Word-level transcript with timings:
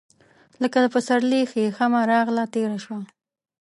لکه 0.61 0.77
د 0.83 0.87
پسرلي 0.93 1.41
هیښمه 1.53 2.01
راغله، 2.11 2.43
تیره 2.53 2.77
سوه 2.85 2.99